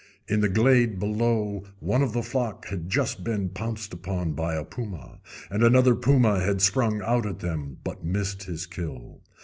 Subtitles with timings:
[0.27, 4.63] In the glade below one of the flock had just been pounced upon by a
[4.65, 5.19] puma,
[5.51, 9.21] and another puma had sprung out at them, but missed his kill.